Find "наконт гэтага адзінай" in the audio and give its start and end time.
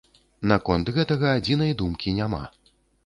0.51-1.77